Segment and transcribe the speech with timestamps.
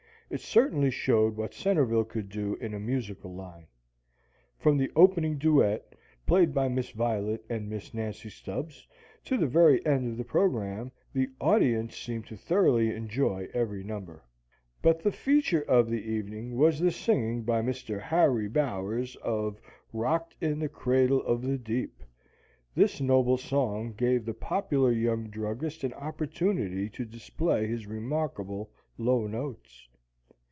[0.33, 3.67] It certainly showed what Centerville could do in a musical line.
[4.57, 5.93] From the opening duet,
[6.25, 8.87] played by Miss Violet and Miss Nancy Stubbs,
[9.25, 14.23] to the very end of the program, the audience seemed to thoroughly enjoy every number.
[14.81, 18.01] But the feature of the evening was the singing by Mr.
[18.01, 19.59] Harry Bowers of
[19.91, 22.01] "Rocked in the Cradle of the Deep."
[22.73, 29.27] This noble song gave the popular young druggist an opportunity to display his remarkable low
[29.27, 29.89] notes.